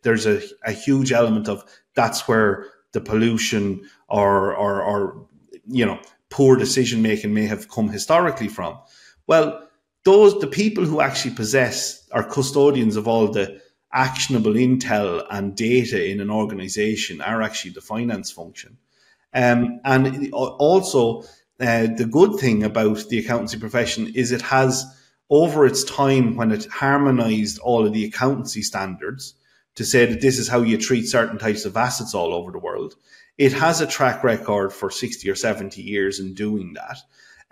[0.00, 1.62] there's a, a huge element of
[1.94, 5.26] that's where the pollution or, or, or
[5.66, 8.78] you know, poor decision making may have come historically from.
[9.26, 9.68] Well,
[10.06, 13.60] those, the people who actually possess are custodians of all the
[13.92, 18.78] actionable intel and data in an organization are actually the finance function.
[19.34, 21.22] Um, and also,
[21.60, 24.84] uh, the good thing about the accountancy profession is it has
[25.30, 29.34] over its time when it harmonized all of the accountancy standards
[29.74, 32.58] to say that this is how you treat certain types of assets all over the
[32.58, 32.94] world.
[33.38, 36.98] It has a track record for 60 or 70 years in doing that.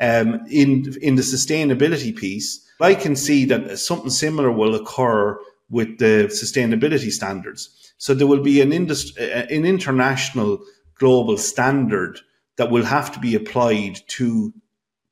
[0.00, 5.38] Um, in, in the sustainability piece, I can see that something similar will occur
[5.70, 7.92] with the sustainability standards.
[7.98, 10.60] So there will be an industry, an international
[11.02, 12.20] global standard
[12.58, 14.54] that will have to be applied to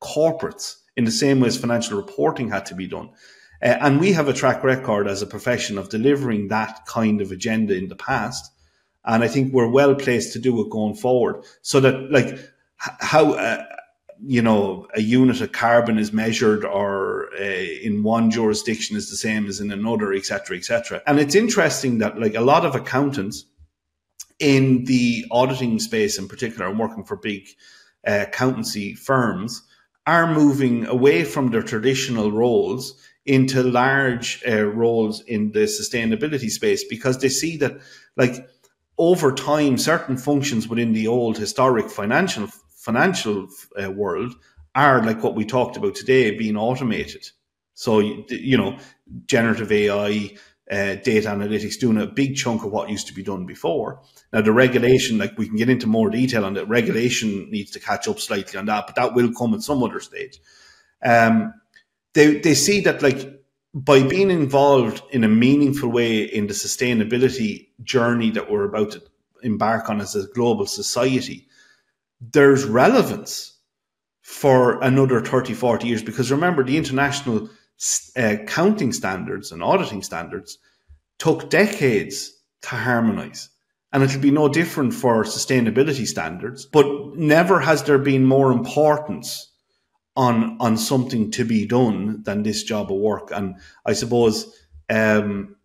[0.00, 3.10] corporates in the same way as financial reporting had to be done.
[3.60, 7.32] Uh, and we have a track record as a profession of delivering that kind of
[7.32, 8.52] agenda in the past.
[9.04, 12.38] And I think we're well placed to do it going forward so that like
[12.76, 13.64] how, uh,
[14.22, 19.16] you know, a unit of carbon is measured or uh, in one jurisdiction is the
[19.16, 21.02] same as in another, etc., etc.
[21.04, 23.44] And it's interesting that like a lot of accountants
[24.40, 27.48] in the auditing space in particular, I'm working for big
[28.06, 29.62] uh, accountancy firms,
[30.06, 32.94] are moving away from their traditional roles
[33.26, 37.78] into large uh, roles in the sustainability space because they see that
[38.16, 38.48] like
[38.98, 43.46] over time certain functions within the old historic financial financial
[43.80, 44.34] uh, world
[44.74, 47.28] are like what we talked about today being automated.
[47.74, 48.78] So you know
[49.26, 50.36] generative ai
[50.70, 54.00] uh, data analytics doing a big chunk of what used to be done before.
[54.32, 57.80] Now the regulation like we can get into more detail on that regulation needs to
[57.80, 60.38] catch up slightly on that but that will come at some other stage.
[61.02, 61.54] Um,
[62.14, 63.40] they they see that like
[63.74, 69.02] by being involved in a meaningful way in the sustainability journey that we're about to
[69.42, 71.46] embark on as a global society,
[72.20, 73.56] there's relevance
[74.22, 76.02] for another 30, 40 years.
[76.02, 77.48] Because remember, the international
[78.16, 80.58] uh, counting standards and auditing standards
[81.18, 83.48] took decades to harmonize.
[83.92, 89.50] And it'll be no different for sustainability standards, but never has there been more importance
[90.16, 93.30] on on something to be done than this job of work.
[93.32, 94.54] And I suppose
[94.88, 95.56] um,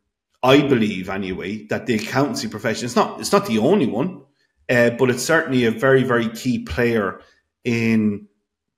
[0.41, 4.23] I believe anyway that the accountancy profession is not it's not the only one,
[4.69, 7.19] uh, but it's certainly a very very key player
[7.63, 8.27] in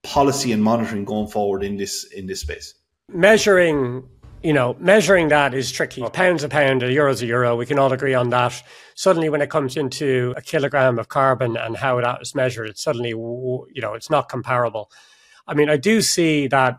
[0.02, 2.74] policy and monitoring going forward in this in this space.
[3.10, 4.08] Measuring
[4.42, 6.02] you know, measuring that is tricky.
[6.02, 7.56] A pound's a pound, a euro's a euro.
[7.56, 8.62] We can all agree on that.
[8.94, 12.82] Suddenly, when it comes into a kilogram of carbon and how that is measured, it's
[12.82, 14.90] suddenly, you know, it's not comparable.
[15.46, 16.78] I mean, I do see that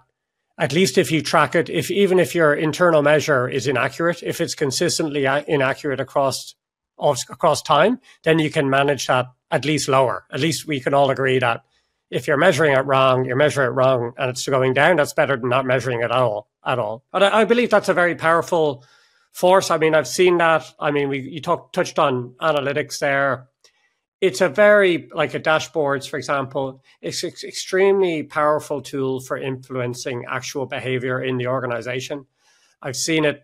[0.58, 4.39] at least if you track it, if even if your internal measure is inaccurate, if
[4.39, 6.56] it's consistently inaccurate across
[6.98, 10.26] across time, then you can manage that at least lower.
[10.32, 11.63] At least we can all agree that
[12.10, 14.95] if you're measuring it wrong, you're measuring it wrong, and it's going down.
[14.95, 16.50] That's better than not measuring it at all.
[16.65, 17.04] At all.
[17.12, 18.84] But I, I believe that's a very powerful
[19.32, 19.72] force.
[19.72, 20.65] I mean, I've seen that.
[20.80, 23.50] I mean, we you touched on analytics there
[24.22, 30.26] it's a very like a dashboards for example it's an extremely powerful tool for influencing
[30.30, 32.26] actual behavior in the organization
[32.82, 33.43] i've seen it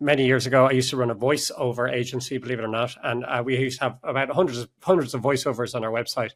[0.00, 3.24] many years ago i used to run a voiceover agency believe it or not and
[3.24, 6.32] uh, we used to have about hundreds of hundreds of voiceovers on our website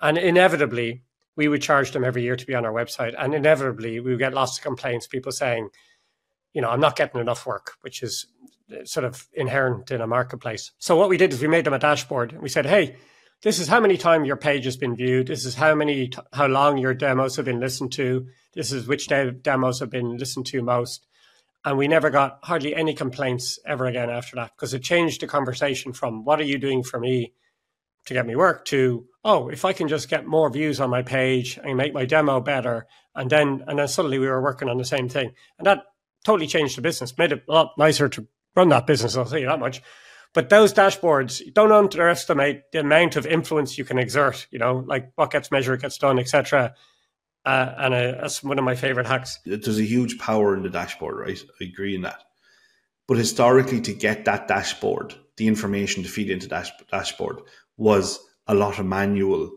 [0.00, 1.02] and inevitably
[1.36, 4.18] we would charge them every year to be on our website and inevitably we would
[4.18, 5.68] get lots of complaints people saying
[6.52, 8.26] you know i'm not getting enough work which is
[8.72, 10.72] uh, sort of inherent in a marketplace.
[10.78, 12.40] So what we did is we made them a dashboard.
[12.40, 12.96] We said, hey,
[13.42, 15.26] this is how many times your page has been viewed.
[15.26, 18.26] This is how many, how long your demos have been listened to.
[18.54, 21.06] This is which de- demos have been listened to most.
[21.62, 25.26] And we never got hardly any complaints ever again after that because it changed the
[25.26, 27.34] conversation from what are you doing for me
[28.06, 31.02] to get me work to, oh, if I can just get more views on my
[31.02, 32.86] page and make my demo better.
[33.14, 35.32] And then, and then suddenly we were working on the same thing.
[35.58, 35.84] And that
[36.24, 39.16] totally changed the business, made it a lot nicer to run that business.
[39.16, 39.82] I'll tell you that much.
[40.34, 44.48] But those dashboards, don't underestimate the amount of influence you can exert.
[44.50, 46.74] You know, like what gets measured gets done, etc.
[47.46, 49.38] Uh, and uh, that's one of my favorite hacks.
[49.46, 51.42] There's a huge power in the dashboard, right?
[51.60, 52.20] I agree in that.
[53.06, 57.40] But historically, to get that dashboard, the information to feed into that dashboard
[57.76, 59.50] was a lot of manual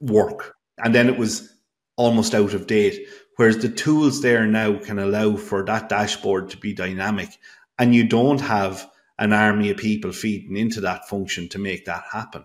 [0.00, 1.52] work, and then it was
[1.96, 3.06] almost out of date.
[3.36, 7.38] Whereas the tools there now can allow for that dashboard to be dynamic
[7.78, 12.04] and you don't have an army of people feeding into that function to make that
[12.10, 12.44] happen.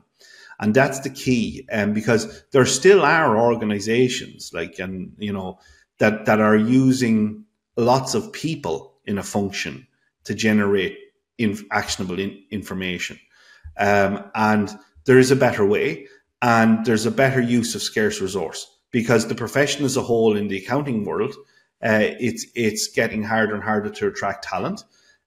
[0.59, 5.59] And that's the key, um, because there still are organizations like, and you know,
[5.97, 7.45] that, that are using
[7.77, 9.87] lots of people in a function
[10.25, 10.97] to generate
[11.37, 13.19] in, actionable in, information.
[13.77, 14.71] Um, and
[15.05, 16.07] there is a better way
[16.41, 20.47] and there's a better use of scarce resource because the profession as a whole in
[20.47, 21.33] the accounting world,
[21.83, 24.83] uh, it's, it's getting harder and harder to attract talent.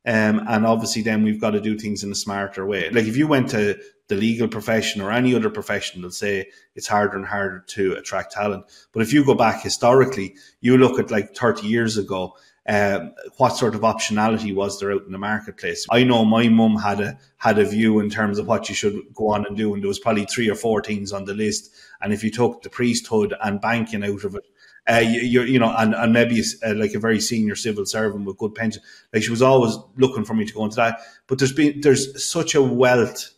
[0.07, 2.91] Um, and obviously, then we've got to do things in a smarter way.
[2.91, 3.79] Like if you went to
[4.09, 8.33] the legal profession or any other profession, they'll say it's harder and harder to attract
[8.33, 8.67] talent.
[8.93, 12.37] But if you go back historically, you look at like 30 years ago,
[12.67, 15.87] um, what sort of optionality was there out in the marketplace?
[15.91, 18.99] I know my mum had a had a view in terms of what you should
[19.15, 21.71] go on and do, and there was probably three or four things on the list.
[22.01, 24.45] And if you took the priesthood and banking out of it,
[24.91, 28.39] uh, you, you know, and, and maybe uh, like a very senior civil servant with
[28.39, 28.83] good pension.
[29.12, 31.01] Like she was always looking for me to go into that.
[31.27, 33.31] But there's been there's such a wealth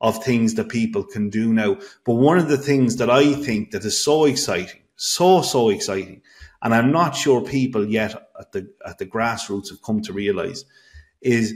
[0.00, 1.76] of things that people can do now.
[2.04, 6.22] But one of the things that I think that is so exciting, so so exciting,
[6.62, 10.64] and I'm not sure people yet at the at the grassroots have come to realize,
[11.20, 11.54] is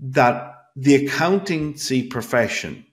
[0.00, 2.86] that the accountancy profession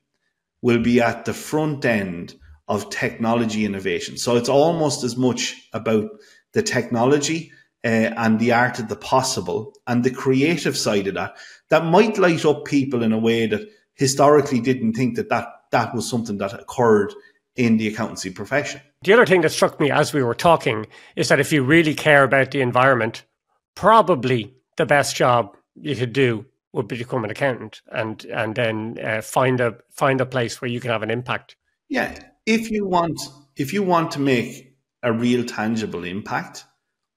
[0.61, 2.35] will be at the front end
[2.67, 4.17] of technology innovation.
[4.17, 6.09] So it's almost as much about
[6.53, 7.51] the technology
[7.83, 11.37] uh, and the art of the possible and the creative side of that
[11.69, 15.95] that might light up people in a way that historically didn't think that that, that
[15.95, 17.13] was something that occurred
[17.55, 18.81] in the accountancy profession.
[19.03, 21.95] The other thing that struck me as we were talking is that if you really
[21.95, 23.23] care about the environment,
[23.79, 28.53] probably the best job you could do would be to become an accountant and and
[28.53, 31.55] then uh, find a find a place where you can have an impact.
[31.87, 33.17] Yeah, if you want
[33.55, 36.65] if you want to make a real tangible impact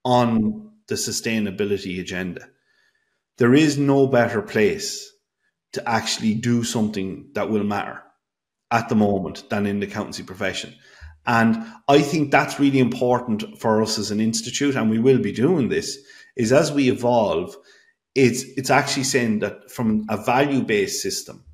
[0.04, 2.48] on the sustainability agenda,
[3.38, 5.12] there is no better place
[5.72, 8.04] to actually do something that will matter
[8.70, 10.72] at the moment than in the accountancy profession.
[11.26, 15.32] And I think that's really important for us as an institute, and we will be
[15.32, 15.98] doing this,
[16.36, 17.56] is as we evolve,
[18.14, 21.44] it's it's actually saying that from a value-based system,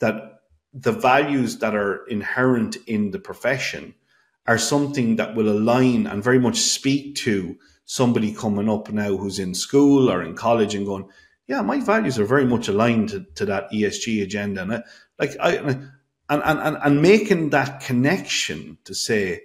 [0.00, 0.40] that
[0.72, 3.94] the values that are inherent in the profession
[4.46, 9.38] are something that will align and very much speak to somebody coming up now who's
[9.38, 11.08] in school or in college and going,
[11.46, 14.62] yeah, my values are very much aligned to, to that ESG agenda.
[14.62, 14.82] And I,
[15.18, 15.90] like I, and,
[16.28, 19.42] and, and making that connection to say,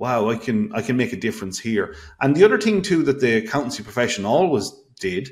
[0.00, 1.94] wow, I can, I can make a difference here.
[2.22, 5.28] And the other thing too, that the accountancy profession always did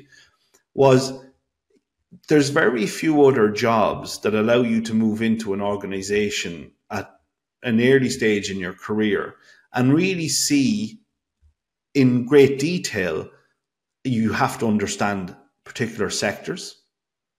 [0.75, 1.11] was
[2.27, 7.09] there's very few other jobs that allow you to move into an organization at
[7.63, 9.35] an early stage in your career
[9.73, 10.99] and really see
[11.95, 13.27] in great detail
[14.03, 16.81] you have to understand particular sectors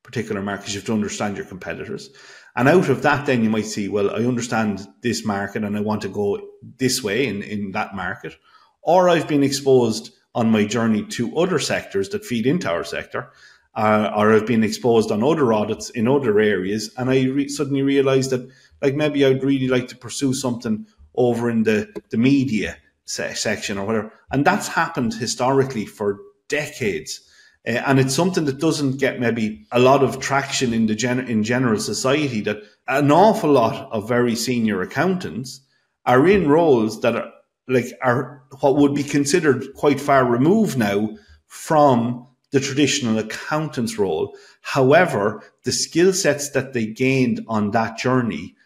[0.02, 2.10] particular markets you have to understand your competitors
[2.56, 5.80] and out of that then you might see well i understand this market and i
[5.80, 6.40] want to go
[6.78, 8.34] this way in, in that market
[8.82, 13.30] or i've been exposed on my journey to other sectors that feed into our sector
[13.74, 16.92] uh, or have been exposed on other audits in other areas.
[16.96, 18.48] And I re- suddenly realized that,
[18.82, 23.78] like, maybe I'd really like to pursue something over in the, the media se- section
[23.78, 24.12] or whatever.
[24.30, 27.20] And that's happened historically for decades.
[27.66, 31.28] Uh, and it's something that doesn't get maybe a lot of traction in the gen-
[31.28, 35.60] in general society that an awful lot of very senior accountants
[36.06, 37.30] are in roles that are
[37.68, 41.10] like are what would be considered quite far removed now
[41.46, 44.36] from the traditional accountant's role.
[44.62, 48.56] However, the skill sets that they gained on that journey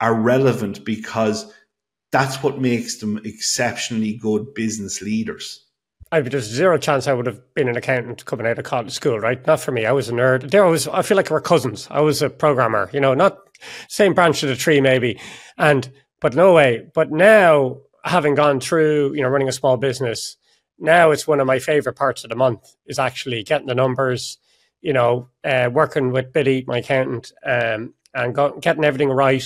[0.00, 1.52] are relevant because
[2.10, 5.63] that's what makes them exceptionally good business leaders.
[6.12, 8.92] I mean, there's zero chance I would have been an accountant coming out of college
[8.92, 9.44] school, right?
[9.46, 9.86] Not for me.
[9.86, 10.50] I was a nerd.
[10.50, 11.88] There was, I feel like we're cousins.
[11.90, 13.38] I was a programmer, you know, not
[13.88, 15.18] same branch of the tree, maybe.
[15.58, 15.90] And,
[16.20, 16.86] but no way.
[16.94, 20.36] But now, having gone through, you know, running a small business,
[20.78, 24.38] now it's one of my favorite parts of the month is actually getting the numbers,
[24.80, 29.44] you know, uh, working with Billy, my accountant, um, and getting everything right.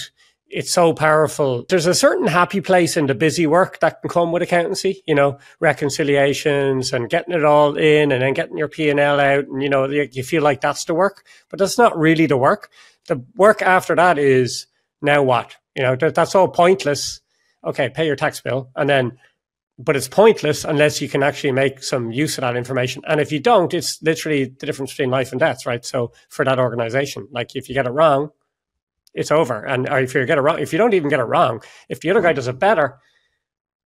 [0.50, 1.66] It's so powerful.
[1.68, 5.14] There's a certain happy place in the busy work that can come with accountancy, you
[5.14, 9.44] know, reconciliations and getting it all in and then getting your P&L out.
[9.46, 12.70] And, you know, you feel like that's the work, but that's not really the work.
[13.08, 14.66] The work after that is
[15.02, 15.54] now what?
[15.74, 17.20] You know, that, that's all pointless.
[17.62, 18.70] Okay, pay your tax bill.
[18.74, 19.18] And then
[19.78, 23.02] but it's pointless unless you can actually make some use of that information.
[23.06, 25.84] And if you don't, it's literally the difference between life and death, right?
[25.84, 28.30] So for that organization, like if you get it wrong,
[29.18, 29.64] it's over.
[29.64, 32.00] And or if you get it wrong, if you don't even get it wrong, if
[32.00, 32.98] the other guy does it better,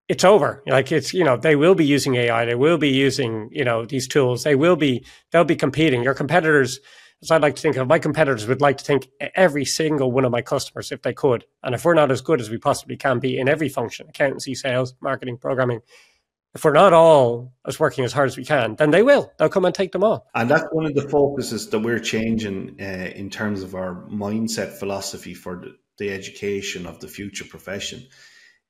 [0.08, 0.62] it's over.
[0.66, 3.84] Like it's, you know, they will be using AI, they will be using, you know,
[3.84, 6.02] these tools, they will be, they'll be competing.
[6.02, 6.80] Your competitors
[7.22, 10.24] as I'd like to think of, my competitors would like to think every single one
[10.24, 11.44] of my customers, if they could.
[11.62, 14.56] And if we're not as good as we possibly can be in every function, accountancy,
[14.56, 15.82] sales, marketing, programming,
[16.54, 19.32] if we're not all as working as hard as we can, then they will.
[19.38, 20.28] They'll come and take them all.
[20.34, 24.72] And that's one of the focuses that we're changing uh, in terms of our mindset
[24.78, 28.06] philosophy for the, the education of the future profession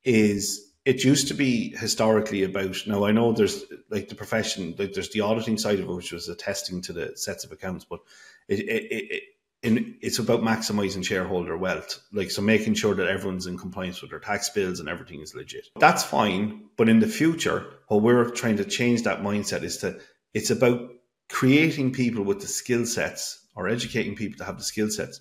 [0.05, 4.93] is it used to be historically about now i know there's like the profession like
[4.93, 8.01] there's the auditing side of it which was attesting to the sets of accounts but
[8.49, 9.23] it, it, it,
[9.63, 14.11] in, it's about maximizing shareholder wealth like so making sure that everyone's in compliance with
[14.11, 18.31] their tax bills and everything is legit that's fine but in the future what we're
[18.31, 19.99] trying to change that mindset is to
[20.35, 20.91] it's about
[21.29, 25.21] creating people with the skill sets or educating people to have the skill sets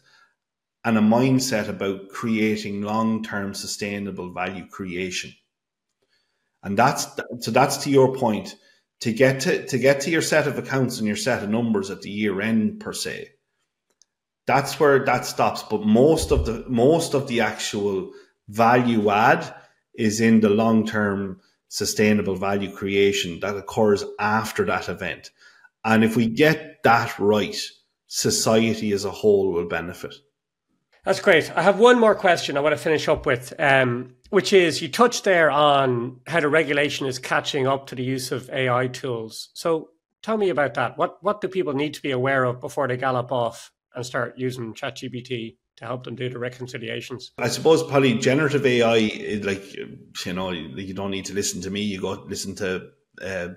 [0.83, 5.31] and a mindset about creating long-term sustainable value creation
[6.63, 7.07] and that's
[7.39, 8.55] so that's to your point.
[9.01, 11.89] To get to to get to your set of accounts and your set of numbers
[11.89, 13.29] at the year end per se,
[14.45, 15.63] that's where that stops.
[15.63, 18.11] But most of the most of the actual
[18.47, 19.53] value add
[19.93, 25.31] is in the long term sustainable value creation that occurs after that event.
[25.85, 27.55] And if we get that right,
[28.07, 30.13] society as a whole will benefit.
[31.05, 31.49] That's great.
[31.55, 34.89] I have one more question I want to finish up with, um, which is you
[34.89, 39.49] touched there on how the regulation is catching up to the use of AI tools.
[39.53, 39.89] So
[40.21, 40.97] tell me about that.
[40.97, 44.37] What what do people need to be aware of before they gallop off and start
[44.37, 47.31] using ChatGPT to help them do the reconciliations?
[47.37, 51.81] I suppose probably generative AI, like you know, you don't need to listen to me.
[51.81, 52.89] You go listen to
[53.21, 53.49] uh,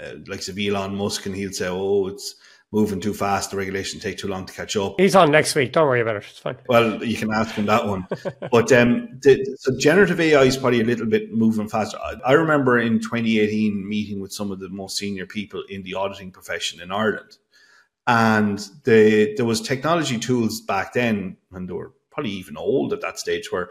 [0.00, 2.34] uh, like Elon Musk, and he'll say, "Oh, it's."
[2.72, 4.94] moving too fast, the regulation take too long to catch up.
[4.98, 5.72] He's on next week.
[5.72, 6.24] Don't worry about it.
[6.28, 6.56] It's fine.
[6.68, 8.06] Well, you can ask him that one.
[8.50, 11.98] but um, the, so generative AI is probably a little bit moving faster.
[11.98, 15.94] I, I, remember in 2018 meeting with some of the most senior people in the
[15.94, 17.36] auditing profession in Ireland,
[18.06, 23.00] and the, there was technology tools back then, and they were probably even old at
[23.00, 23.70] that stage, where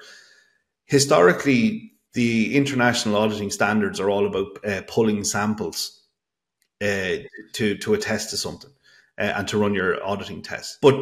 [0.86, 6.02] historically the international auditing standards are all about uh, pulling samples
[6.82, 7.18] uh,
[7.54, 8.72] to to attest to something
[9.18, 10.78] uh, and to run your auditing tests.
[10.82, 10.96] But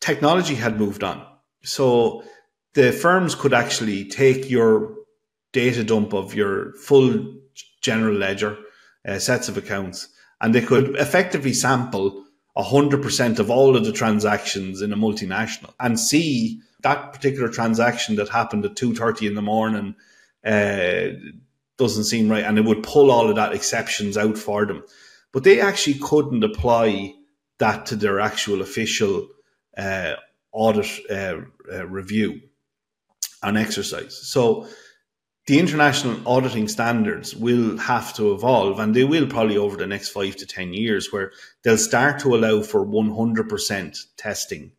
[0.00, 1.26] technology had moved on.
[1.64, 2.22] So
[2.74, 4.94] the firms could actually take your
[5.52, 7.34] data dump of your full
[7.80, 8.56] general ledger,
[9.06, 10.08] uh, sets of accounts,
[10.40, 12.24] and they could effectively sample
[12.58, 18.28] 100% of all of the transactions in a multinational and see that particular transaction that
[18.28, 19.94] happened at 2.30 in the morning
[20.44, 21.08] uh,
[21.76, 22.44] doesn't seem right.
[22.44, 24.84] And it would pull all of that exceptions out for them.
[25.32, 27.14] But they actually couldn't apply
[27.58, 29.28] that to their actual official
[29.76, 30.14] uh,
[30.52, 31.40] audit uh,
[31.72, 32.40] uh, review
[33.42, 34.16] and exercise.
[34.16, 34.66] So
[35.48, 40.10] the international auditing standards will have to evolve, and they will probably over the next
[40.10, 41.32] five to 10 years, where
[41.64, 44.70] they'll start to allow for 100% testing.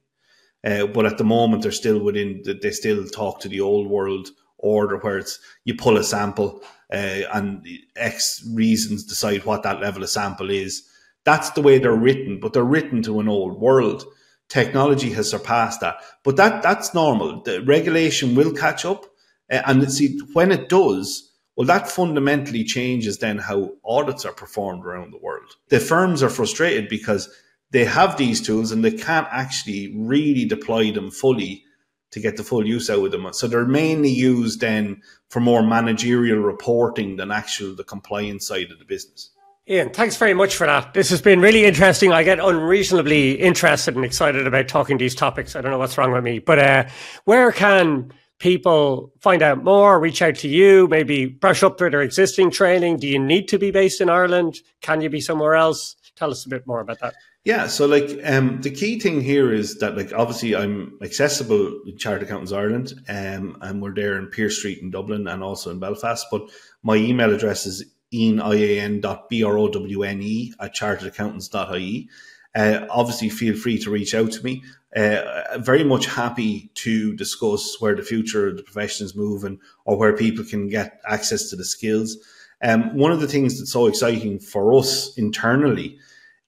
[0.63, 4.30] Uh, but at the moment, they're still within, they still talk to the old world
[4.57, 6.61] order where it's you pull a sample
[6.91, 7.65] uh, and
[7.95, 10.89] X reasons decide what that level of sample is
[11.24, 14.05] that's the way they're written, but they're written to an old world.
[14.47, 17.43] Technology has surpassed that, but that that's normal.
[17.43, 19.05] The regulation will catch up,
[19.50, 21.26] and see when it does.
[21.56, 25.56] Well, that fundamentally changes then how audits are performed around the world.
[25.68, 27.30] The firms are frustrated because
[27.72, 31.66] they have these tools and they can't actually really deploy them fully
[32.12, 33.28] to get the full use out of them.
[33.34, 38.80] So they're mainly used then for more managerial reporting than actual the compliance side of
[38.80, 39.32] the business.
[39.70, 40.95] Ian, thanks very much for that.
[40.95, 42.12] This has been really interesting.
[42.12, 45.56] I get unreasonably interested and excited about talking these topics.
[45.56, 46.86] I don't know what's wrong with me, but uh,
[47.26, 52.52] where can people find out more, reach out to you, maybe brush up their existing
[52.52, 52.98] training?
[52.98, 54.60] Do you need to be based in Ireland?
[54.82, 55.96] Can you be somewhere else?
[56.16, 57.14] Tell us a bit more about that.
[57.46, 61.98] Yeah, so like um, the key thing here is that like obviously I'm accessible in
[61.98, 65.80] Chartered Accountants Ireland, um, and we're there in Pearse Street in Dublin and also in
[65.80, 66.26] Belfast.
[66.30, 66.50] But
[66.84, 72.10] my email address is ian, I-A-N dot B-R-O-W-N-E at charteredaccountants.ie.
[72.56, 74.64] Uh, obviously, feel free to reach out to me.
[74.96, 79.98] Uh, very much happy to discuss where the future of the profession is moving or
[79.98, 82.18] where people can get access to the skills.
[82.64, 86.00] Um, one of the things that's so exciting for us internally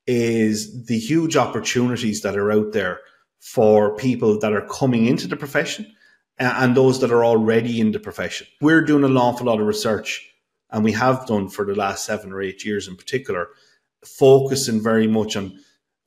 [0.08, 3.00] is the huge opportunities that are out there
[3.40, 5.86] for people that are coming into the profession
[6.40, 8.48] and those that are already in the profession.
[8.60, 10.28] We're doing an awful lot of research
[10.72, 13.50] and we have done for the last seven or eight years in particular,
[14.06, 15.60] focusing very much on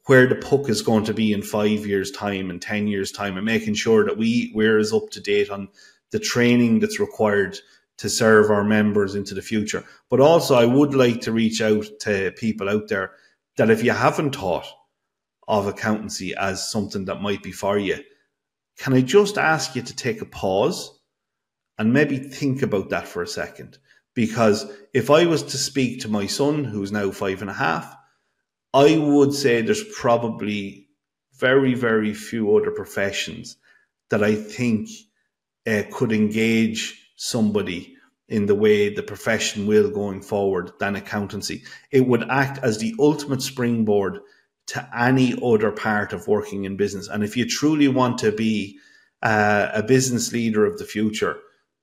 [0.07, 3.37] where the puck is going to be in five years' time and ten years' time,
[3.37, 5.69] and making sure that we we're as up to date on
[6.11, 7.59] the training that's required
[7.97, 9.85] to serve our members into the future.
[10.11, 13.13] But also, I would like to reach out to people out there
[13.57, 14.67] that if you haven't thought
[15.47, 17.99] of accountancy as something that might be for you,
[18.79, 20.99] can I just ask you to take a pause
[21.79, 23.79] and maybe think about that for a second?
[24.15, 27.95] Because if I was to speak to my son, who's now five and a half,
[28.75, 30.89] I would say there's probably
[31.39, 33.57] very, very few other professions
[34.11, 34.89] that I think
[35.65, 37.95] uh, could engage somebody
[38.29, 41.63] in the way the profession will going forward than accountancy.
[41.93, 44.19] It would act as the ultimate springboard
[44.67, 47.09] to any other part of working in business.
[47.09, 48.79] And if you truly want to be
[49.23, 51.39] uh, a business leader of the future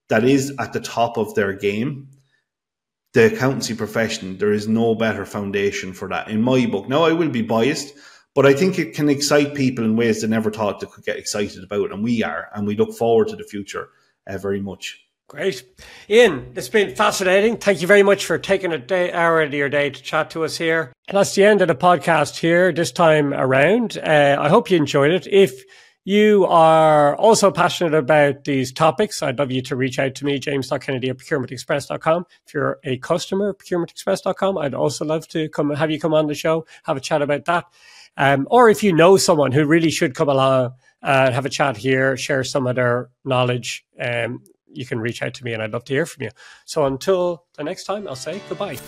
[0.08, 2.08] that is at the top of their game,
[3.12, 6.88] the accountancy profession, there is no better foundation for that in my book.
[6.88, 7.94] Now, I will be biased,
[8.34, 11.18] but I think it can excite people in ways they never thought they could get
[11.18, 11.92] excited about.
[11.92, 13.90] And we are, and we look forward to the future
[14.26, 14.98] uh, very much.
[15.28, 15.64] Great.
[16.10, 17.56] Ian, it's been fascinating.
[17.56, 20.44] Thank you very much for taking a day, hour of your day to chat to
[20.44, 20.92] us here.
[21.08, 23.96] And that's the end of the podcast here this time around.
[23.96, 25.26] Uh, I hope you enjoyed it.
[25.26, 25.64] If
[26.04, 30.38] you are also passionate about these topics, I'd love you to reach out to me,
[30.38, 32.26] james.kennedy at procurementexpress.com.
[32.46, 36.34] If you're a customer, procurementexpress.com, I'd also love to come have you come on the
[36.34, 37.64] show, have a chat about that.
[38.16, 41.76] Um, or if you know someone who really should come along and have a chat
[41.76, 44.42] here, share some of their knowledge, um,
[44.74, 46.30] you can reach out to me and I'd love to hear from you.
[46.64, 48.78] So until the next time, I'll say goodbye.